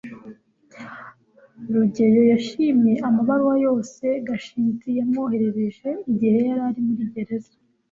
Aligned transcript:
rugeyo 1.73 2.21
yashimye 2.31 2.93
amabaruwa 3.07 3.55
yose 3.65 4.05
gashinzi 4.27 4.89
yamwoherereje 4.99 5.89
igihe 6.11 6.39
yari 6.49 6.79
muri 6.87 7.05
gereza 7.13 7.53